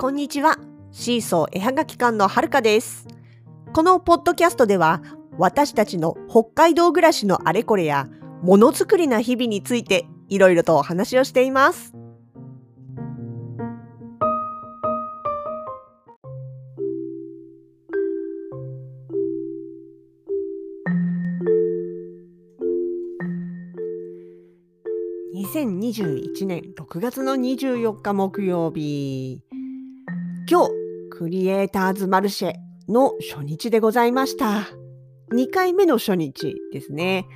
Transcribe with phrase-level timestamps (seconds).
[0.00, 0.58] こんにちは。
[0.92, 3.08] シーソー絵はがき館のはるかです。
[3.72, 5.02] このポッドキャストでは、
[5.38, 8.06] 私たちの北海道暮らしのあれこれや、
[8.40, 11.94] ものづくりな日々について、いろいろとお話をしています。
[25.34, 29.47] 2021年6月の24日木曜日。
[30.50, 30.70] 今日、
[31.10, 32.52] クリエイターズマルシェ
[32.88, 34.66] の初日でございました。
[35.34, 37.26] 2回目の初日ですね。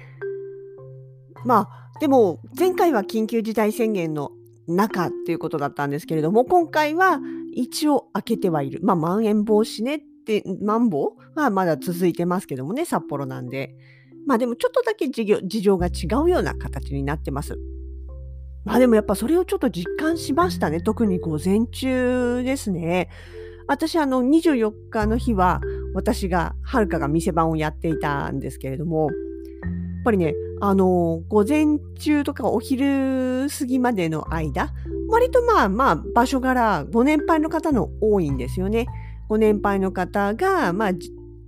[1.44, 4.30] まあ、でも前回は緊急事態宣言の
[4.66, 7.20] 中っていうことだったんですけれども、今回は
[7.52, 8.80] 一応開けてはいる。
[8.82, 13.74] まあ、まん延防止ねって、まん防はまだ続いてますけどもね、札幌なんで。
[14.26, 17.58] まあでもちょっとだけ事業事情が違うような形になってます。
[18.64, 20.80] まあでもやっぱそれをちょっと実感しましたね。
[20.80, 23.08] 特に午前中ですね。
[23.66, 25.60] 私あの24日の日は
[25.94, 29.10] 私がはるかが店番をやっていたんですけれども、やっ
[30.04, 34.72] ぱりね、あの午前中とかお昼過ぎまでの間、
[35.08, 38.86] 割とまあまあ場所柄ご年配の方の多いんですよね。
[39.28, 40.92] ご年配の方が、まあ、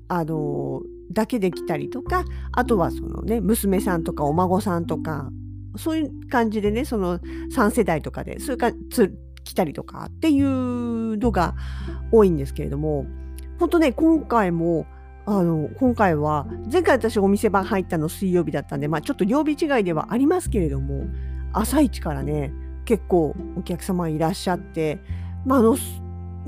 [0.08, 0.80] あの
[1.12, 5.30] だけで来たりとか、あとはそのね、娘さんとかお孫さんとか、
[5.76, 11.54] そういう感じでね、その3世代とかで、それからつ来たりとかっていうのが
[12.10, 13.06] 多いんですけれども、
[13.58, 14.86] 本当ね、今回も、
[15.26, 21.06] あの、今回は、前回私お店番入ったの水曜日だったんで、まあちょっと曜日違いではありますけれども、
[21.52, 22.52] 朝一からね、
[22.84, 24.98] 結構お客様いらっしゃって、
[25.44, 25.76] まああの、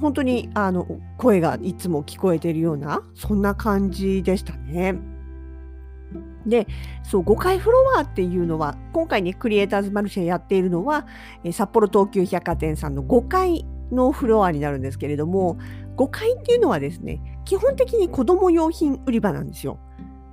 [0.00, 5.15] 本当にあの声がいつも聞こえてるような、そんな感じでしたね。
[6.46, 6.66] で、
[7.02, 11.06] そう、5階フロアっていうのは、今回ね、クリエイターズマルシェやっているのは、
[11.52, 15.58] 札幌東急百貨店さんの5階のフロアになるんですけれども、
[15.96, 19.78] 5階っていうのはですね、基本的に子供用品売り場なんですよ。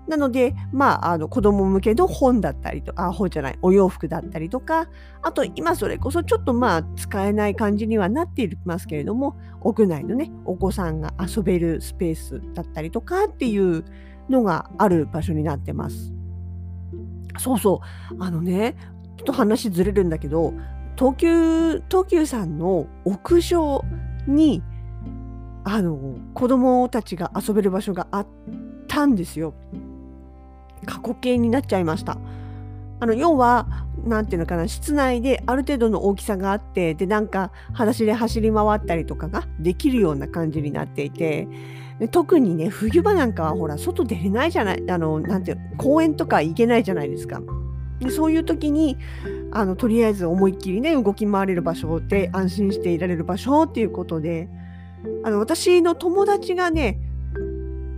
[0.08, 4.90] なので、まあ、あの子供向けの本だったりとあ、本じゃない、お洋服だったりとか、
[5.22, 13.86] あと今それこそちょっとまあ使えない感じにはなっていますけれども、屋内のね、お子さんが遊べるスペースだったりとかっていう
[14.30, 16.14] のがある場所になってます。
[17.38, 18.76] そうそう、あのね、
[19.18, 20.54] ちょっと話ずれるんだけど、
[20.98, 23.84] 東急、東急さんの屋上
[24.28, 24.62] に、
[25.64, 28.28] あの、子供たちが遊べる場所があっ
[28.88, 29.54] たんですよ。
[30.86, 32.18] 過去形になっちゃいました。
[33.00, 41.48] あの、要は、なんていうのかな、室内である程度の大きさがあって、で、なんか、裸足で走り回ったりとかができるような感じになっていて、
[42.12, 47.42] 特にね、冬場なんかはほら、外出れないじゃない、あの、なんて、公園とか行けないじゃないですか。
[48.04, 48.98] でそういう時に
[49.52, 54.50] あのとりあえず思いっきりね動き回れる場所で安心していられる場所っていうことで
[55.24, 57.00] あの私の友達がね、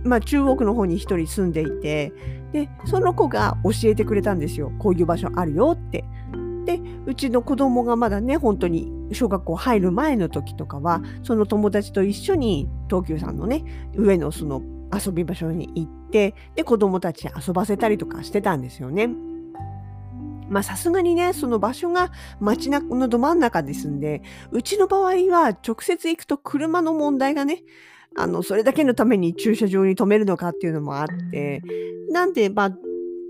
[0.04, 2.12] まあ、中国の方に一人住んでいて
[2.52, 6.04] でその子が教えてくれたんですよこういう場所あるよって。
[6.64, 14.62] でうちの子供がまだね本当に小学校入る前の時とかはその友達と一緒に東急さんのね上のその
[14.92, 19.10] 遊び場所に行ってで子供たち遊ばせたりとかしてたんですよね。
[20.48, 24.22] まあさすがにね、その場所が街中のど真ん中ですんで、
[24.52, 27.64] うちの場合は直接行くと車の問題がね、
[28.16, 31.62] あの、それだけのために駐車場に止めるのかっていうのもあって、
[32.10, 32.78] なんで、まあ、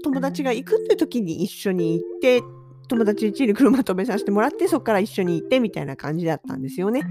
[0.05, 2.43] 友達が行くって時に一緒に行って、
[2.89, 7.03] 友達家に車止めさせてもらって、そこから一緒に行ってみたいな感じだったんですよね。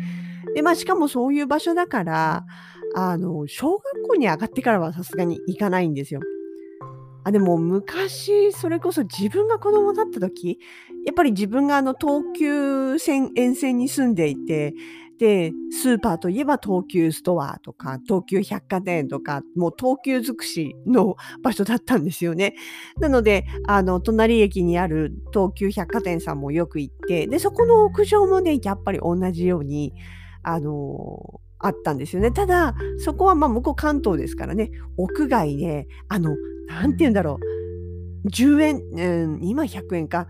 [0.54, 2.46] で、まあ、しかもそういう場所だから、
[2.96, 6.22] あの、小学校に上がってからはさすがに行かないんですよ。
[7.26, 10.60] あでも昔それこそ自分が子供だった時
[11.06, 14.76] やっぱり自分があの東急線沿線に住んでいて
[15.18, 22.56] でスーパーといえば東急ストアとか東急百貨店とかもう東急尽くしの場所だったんですよね。
[23.00, 29.94] なのであの隣駅にある東急百貨店さんもよく行ってでそこの屋上もねやっぱり同じように
[30.44, 32.32] あのあったんですよね。
[32.32, 36.36] ただ、そこはまあ向こう関東ですからね、屋外で、あの、
[36.68, 37.40] なんて言うんだろ
[38.26, 40.28] う、10円、うん、今100円か、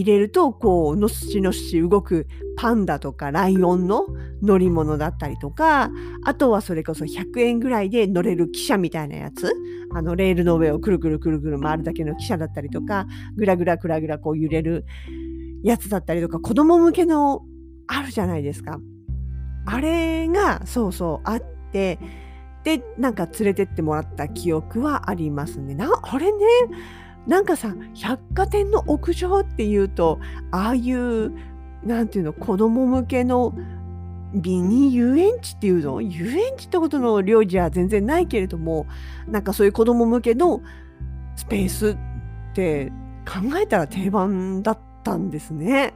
[0.00, 2.26] 入れると、こう、のっしのっし動く
[2.56, 4.06] パンダとかライオンの
[4.42, 5.90] 乗り物だったりとか、
[6.24, 9.52] あとはそれこそ100円ぐらいで乗れる汽車みたいなやつ、
[9.94, 13.06] あの、レールの上をくるくるくるくる回るだけの汽車だったりとか、
[13.36, 14.84] ぐらぐらぐらぐらこう揺れる
[15.62, 17.42] やつだったりとか、子供向けの
[17.86, 18.80] あるじゃないですか。
[19.66, 21.42] あれが、そうそう、あっ
[21.72, 21.98] て、
[22.64, 25.74] で、なんか連れてってもらった記憶はありますね。
[25.74, 26.38] な、あれね、
[27.26, 30.18] なんかさ、百貨店の屋上っていうと、
[30.50, 31.32] ああいう、
[31.82, 33.54] なんていうの、子供向けの、
[34.32, 36.02] ミニ遊園地っていうの？
[36.02, 38.88] 遊園地ってことの領事は全然ないけれども
[39.28, 40.60] なんかそういう子供向けの
[41.36, 41.96] スペースっ
[42.52, 42.90] て
[43.24, 45.94] 考えたら定番だったんですね。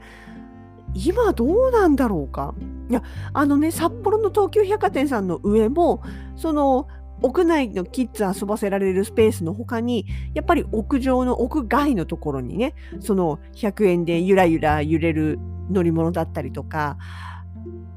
[0.94, 2.54] 今どうなんだろうか？
[2.88, 3.02] いや
[3.32, 6.00] あのね札幌の東急百貨店さんの上も
[6.36, 6.86] その
[7.22, 15.38] 屋内のキッズ遊ばせられるスペースの他にやっぱり屋上の屋外のところにねその100円でゆらゆら揺れる
[15.70, 16.96] 乗り物だったりとか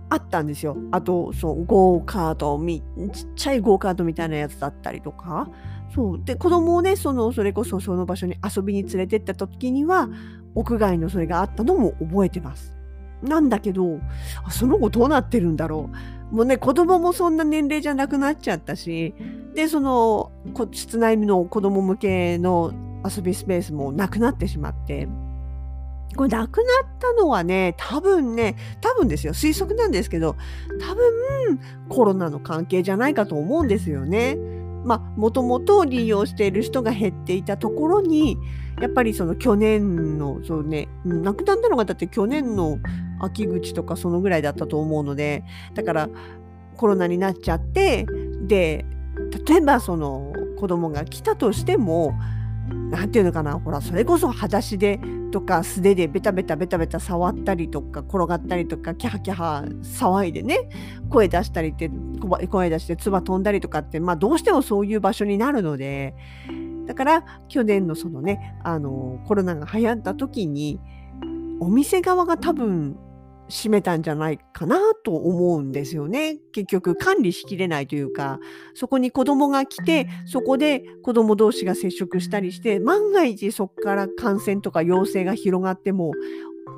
[0.09, 0.75] あったんですよ。
[0.91, 2.59] あとそうゴーカート
[3.13, 5.49] ちっちゃいゴーカートみたいなやつだったりとか
[5.95, 10.09] そうで子供をねそのそれこそその場所に遊びに連れてった時には
[10.53, 12.80] 屋外のそれがあったのも覚えてます。
[13.21, 13.99] なんだけど
[14.49, 15.89] その後どうなってるんだろ
[16.31, 16.35] う。
[16.35, 19.13] もうね子供もそんな年齢じゃなくなっちゃったし
[19.53, 20.31] でその
[20.71, 22.71] 室内の子供向けの
[23.03, 25.09] 遊びスペースもなくなってしまって
[26.15, 30.37] これなくなったのはね多分ね多分ですよ推測なんですけど
[30.79, 31.59] 多分
[31.89, 34.37] コロナの関係じゃないかと思うんですよね。
[34.83, 38.37] もともと利用している人が減っていたところに
[38.81, 42.79] やっぱりその去年のそうね亡くなったのがだって去年の
[43.19, 45.43] 秋口とかそのぐらいだったと思うので
[45.75, 46.09] だから
[46.77, 48.05] コロナになっちゃって
[48.41, 48.85] で
[49.47, 52.13] 例えばその子供が来たとしても
[52.73, 54.99] 何て言うのかなほらそれこそ裸足で
[55.31, 60.69] とか素手でベタベタベタベタ触ったりとか転がったりとかキャハキャハ騒いでね
[61.09, 61.89] 声出したりって
[62.49, 66.15] 声出して唾飛んだりとかってまあどうしてもそういう場所になるので
[66.85, 70.79] だから去年のそのねあのコロナが流行った時に
[71.59, 72.97] お店側が多分
[73.51, 76.39] 閉めたんじゃないかなと思うんですよね。
[76.53, 78.39] 結局管理しきれないというか、
[78.73, 86.13] そこに子供が来て、そこで子供同士が接触したりして、万が一そこから感染とか陽性が広がっても、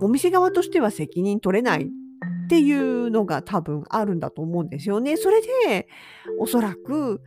[0.02, 5.16] お店側としては責任取れないっていうのが多分あるんだと思うんですよね。
[5.16, 5.88] それで、
[6.40, 7.22] おそらく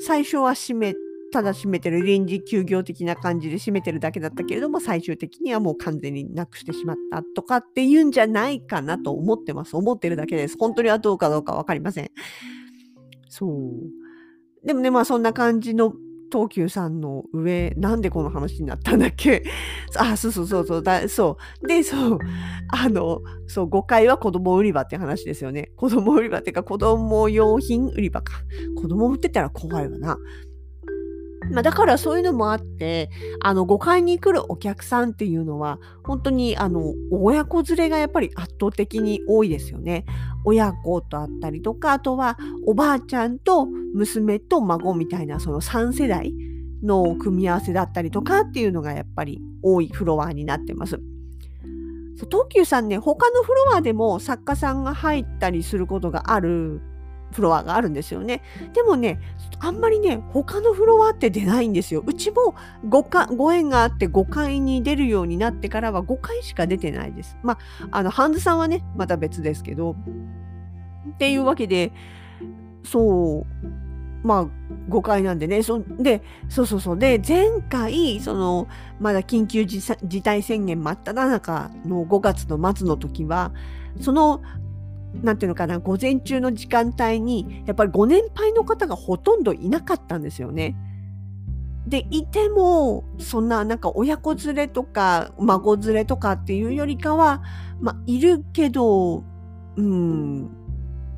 [0.00, 0.94] 最初は閉め
[1.32, 9.76] ただ閉めてる臨時休業的な感じで閉めてるだけだったけれども最終的にはもう完全になくしてしまったとかっていうんじゃないかなと思ってます。
[9.76, 10.56] 思ってるだけです。
[10.58, 12.10] 本当にはどうかどうかわかりません。
[13.28, 14.66] そう。
[14.66, 15.92] でもね、まあそんな感じの
[16.30, 19.42] 東急さんの上、なんでこの話になったんだっけ？
[19.98, 21.66] あ、そうそうそうそうだ、そう。
[21.66, 22.18] で、そう、
[22.68, 25.72] あの、そう、5階は子供売り場って話ですよね。
[25.76, 28.34] 子供売り場っていうか、子供用品売り場か。
[28.76, 30.16] 子供売ってたら怖いわな。
[31.50, 33.10] まあ、だからそういうのもあって、
[33.40, 40.04] あの、5階に来るお客さんっていうのは、本当に、あの、親子連れがやっぱり圧倒的に多いですよね。
[40.44, 46.34] 親子とあったりとか、あとはおばあちゃんと娘と孫みたいな、その3世代
[46.82, 51.00] の組み合わせだったりとかっていうのがやっぱり多いフロアになってます。
[52.30, 56.80] 東急さんね、他のフロアでも作家さんが入ったりすることがある
[57.32, 58.42] フロアがあるんですよね。
[58.72, 59.20] でもね、
[59.58, 62.02] あんまりね、他のフロアって出ないんですよ。
[62.06, 62.54] うちも
[62.88, 67.36] ごかご縁があって5階に出るようになってからは5階しか出てないです。
[67.42, 67.58] まあ、
[67.90, 69.96] あの、ハンズさんはね、また別ですけど。
[71.14, 71.92] っていうわけで、
[72.84, 74.46] そう、まあ、
[74.88, 75.62] 5階なんでね。
[75.62, 76.98] そで、そうそうそう。
[76.98, 78.68] で、前回、その、
[79.00, 83.52] まだ緊急事態宣言真っ只中の5月の末の時は、
[84.00, 84.42] その
[85.22, 90.76] なんていうのかな、午前中の時間帯に、やっぱりご年配の方がほとんどいなかったんですよね。
[91.86, 97.42] で、いても、そんな、なんか親子連れとか、孫連れとかっていうよりかは、
[97.80, 99.24] まあ、いるけど、
[99.76, 100.50] うん、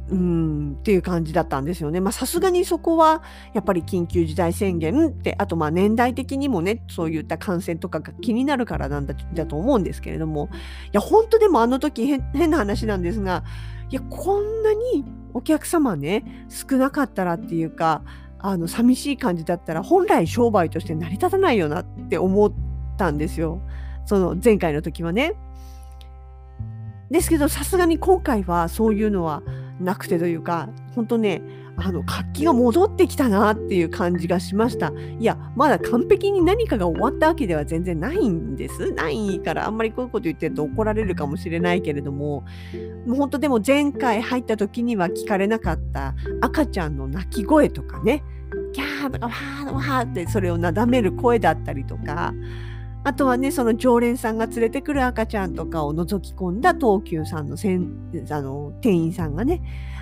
[0.08, 2.00] うん、っていう感じだったんですよね。
[2.00, 3.22] まあ、さすがにそこは、
[3.54, 10.50] やっぱり緊急事態宣言って、あと、まあ、年代的にもね、そういった感染とかが気になるからなんだ、だと思うんですけれども、
[10.86, 13.44] いや、本当でもあの時変な話なんですが、
[13.94, 18.02] いや、こんなにお客様ね、少なかったらっていうか、
[18.40, 22.52] あの、寂しい感じだったら、本来商売として成り立たないよなって思っ
[22.98, 23.60] たんですよ。
[24.04, 25.34] その前回の時はね。
[27.08, 29.44] ですけど、さすがに今回はそういうのは
[29.78, 31.40] なくてというか、本当ね、
[31.76, 34.92] あの活気が戻ってきたなっていう感じがしました。
[35.18, 38.92] いや、まだ完璧に何かが終わったわけでは全然ないんです。
[38.92, 42.44] ないからあんまりこういうこと言ってると怒られるかもしれないけれども、
[43.06, 46.14] もう本当でも前回入った時には聞かれなかった。
[46.40, 48.22] 赤ちゃんの泣き声とかね、
[48.72, 52.32] キャーとかわーわーってそれをなだめる声だったりとか、
[53.06, 59.60] あとはね、その常連さんが連れてくる赤ちゃんとかを覗き込んだ東急さんのあの店員さんがね、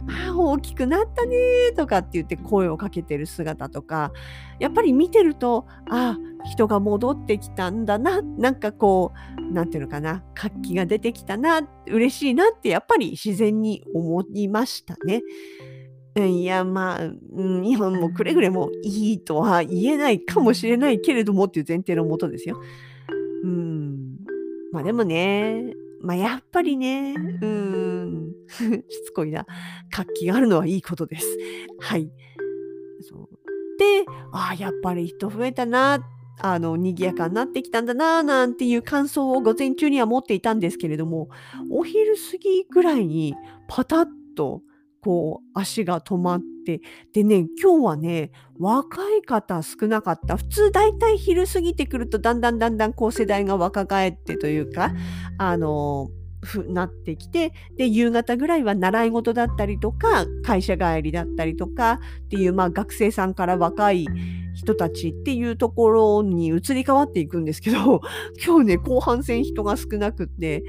[0.08, 4.12] ああ、大きくなったねとかって言って声をかけてる姿とか、
[4.58, 15.22] やっぱり見てると、ああ、人が戻ってきたんだな、なんかこう、なんていうのかな、活気が出てきたな、嬉しいなってやっぱり自然に思いましたね。
[16.16, 22.60] いや、まあ、うん、今もくれぐれもいいとは言えないかもしれないけれどもっていう前提のもとですよ。
[23.44, 24.18] うん。
[24.72, 28.31] まあでもね、まあやっぱりね、うん、
[28.88, 29.46] しつこいな。
[29.90, 31.38] 活気があるのはいいことです。
[31.80, 32.10] はい。
[33.00, 33.42] そう
[33.78, 35.98] で、ああ、やっぱり人増えたな、
[36.40, 41.28] あの、賑やかになってきたんだな、なんていう感想を午前中には持っていたんですけれども、
[41.70, 43.34] お昼過ぎぐらいに
[43.68, 44.06] パタッ
[44.36, 44.62] と、
[45.00, 46.80] こう、足が止まって、
[47.12, 50.36] でね、今日はね、若い方少なかった。
[50.36, 54.92] 普通大体昼過ぎてくると、だんだんだんだんこう世代が若返ってというか、
[55.38, 56.08] あの、
[56.42, 64.06] ふなってきて、で、夕方ぐらいは習い事だったりとか、会社帰りだったりとかっていう、まあ学生さんから若い
[64.54, 68.00] 人たちっていうところに移り変わっていくんですけど、
[68.44, 70.64] 今日ね、後半戦人が少なくって、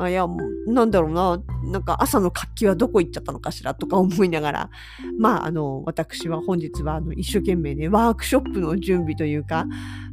[0.00, 0.28] あいや、
[0.68, 4.70] なんだろうな、なんか朝の活気はどこ行っちゃったのかしらとか思いながら、
[5.18, 9.66] まあ、あの、私は本日はあの一生懸命ね、ワークショップの準備というか、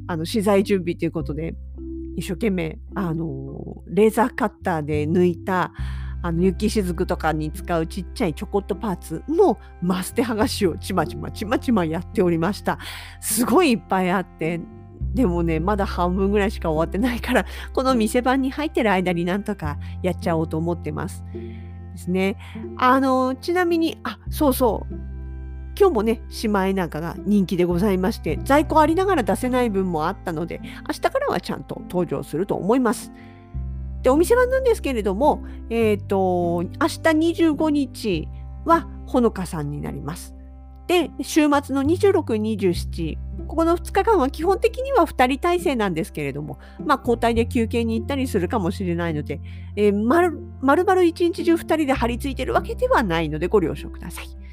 [0.07, 1.53] あの、資材準備ということで、
[2.15, 5.71] 一生懸命、あの、レーザーカッターで抜いた、
[6.21, 12.79] あの、雪しずくとかに使うちっちゃいちょこっとパーツのマステ剥がしをちまちまちまちまやっておりました。
[13.21, 14.59] すごいいっぱいあって、
[15.13, 21.23] でもね、まだ半分ぐらいしか終わってないから、この店番に入ってる間になんとかやっちゃおうと思ってます。
[21.93, 22.37] ですね。
[22.77, 25.14] あの、ちなみに、あ、そうそう。
[25.77, 33.11] 今日もね、シマエナガが人気でございまして、在庫ありながら出せない分もあったので、明日からはちゃんと登場すると思います。
[34.01, 38.27] で、お店番なんですけれども、えっ、ー、と、明日25日
[38.63, 40.35] はほのかさんになります。
[40.87, 43.17] で、週末の26、27、
[43.47, 49.41] ここの2日間は基本的には2人体制なんですけれども、まあ交代で休憩に行ったりするかもしれないので、
[49.75, 54.44] えー、まるまる一日中2人で張り付いてるわけではないのでご了承ください。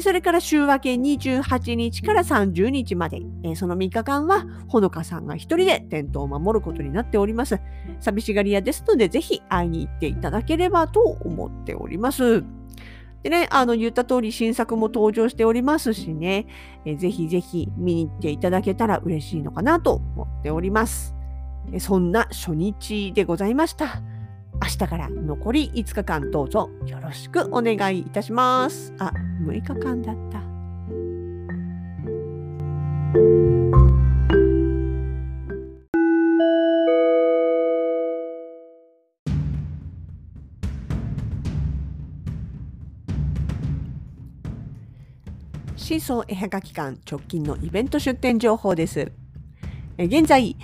[0.00, 3.22] それから週明け28日から30日まで、
[3.54, 7.60] その3日間はほのかさんが一人でテントを守ることになっております。
[8.00, 12.44] 寂しがり屋ですので、ぜひ会いに行っていただければと思っております。
[13.22, 16.46] でね、あの、言った通り新作も登場しておりますしね、
[16.98, 21.14] ぜひぜひ見に行っていただけたら嬉しいのかなと思っております。
[21.78, 24.02] そんな初日でございました。
[24.62, 28.92] 明日から残り5日間どうぞよろしくお願いいたします。
[28.98, 29.12] あ、
[29.44, 30.42] 6日間だった。
[45.76, 49.12] シーソー絵はがき館直近のイベント出店情報です。
[49.98, 50.56] 現在、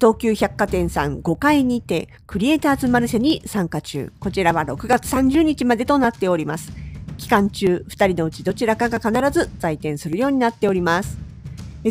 [0.00, 4.12] 東急百貨店さん5階にてクリエイターズマルシェに参加中。
[4.18, 6.85] こちらは6月30日までとなっております。
[7.26, 11.18] 期間中、2人のうちどちらかが必ず在店するようになっております。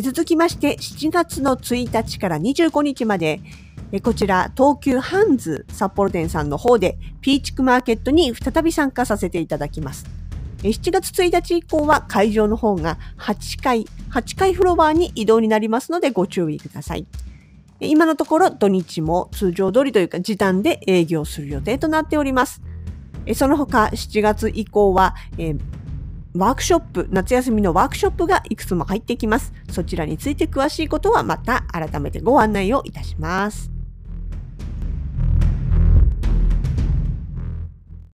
[0.02, 3.42] 続きまして、7月の1日から25日まで、
[4.02, 10.06] こちら、東急ハンズ札幌店さんの方で、ピーチクマーケットに再び参加させていただきます。
[10.62, 17.06] 7月1日以降は会場の方が8階、8階フロアに移動になりますのでご注意ください。
[17.80, 22.62] 今のところ土日も通常通りというか時短で営業する予定となっております。
[23.34, 25.60] その他7月以降は、えー、
[26.34, 29.52] ワークショップ、夏休みのワークショップがいくつも入ってきます。
[29.70, 33.75] そちらについて詳しいことはまた改めてご案内をいたします。